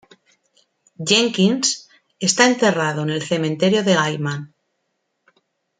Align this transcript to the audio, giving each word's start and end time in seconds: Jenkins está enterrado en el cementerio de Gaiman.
Jenkins 1.09 1.87
está 2.19 2.47
enterrado 2.47 3.03
en 3.03 3.11
el 3.11 3.21
cementerio 3.21 3.83
de 3.83 3.93
Gaiman. 3.93 4.51